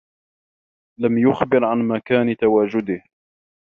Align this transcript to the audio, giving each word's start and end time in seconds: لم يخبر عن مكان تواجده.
لم 0.99 1.17
يخبر 1.17 1.65
عن 1.65 1.87
مكان 1.87 2.35
تواجده. 2.37 3.01